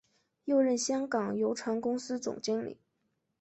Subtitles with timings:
[0.45, 2.79] 又任香港邮船公司总经理。